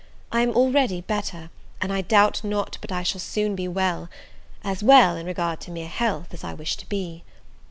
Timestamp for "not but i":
2.43-3.03